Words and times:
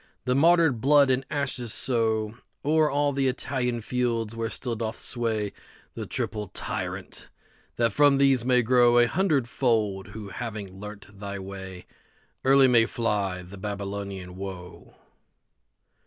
Their 0.25 0.33
martyred 0.33 0.81
blood 0.81 1.11
and 1.11 1.23
ashes 1.29 1.71
sowO'er 1.71 2.89
all 2.89 3.13
the 3.13 3.27
Italian 3.27 3.81
fields, 3.81 4.35
where 4.35 4.49
still 4.49 4.75
doth 4.75 4.97
swayThe 4.97 5.51
triple 6.09 6.47
Tyrant; 6.47 7.29
that 7.75 7.93
from 7.93 8.17
these 8.17 8.43
may 8.43 8.63
growA 8.63 9.05
hundredfold, 9.07 10.07
who, 10.07 10.29
having 10.29 10.79
learnt 10.79 11.19
thy 11.19 11.37
way, 11.37 11.85
Early 12.43 12.67
may 12.67 12.87
fly 12.87 13.43
the 13.43 13.59
Babylonian 13.59 14.37
woe. 14.37 14.95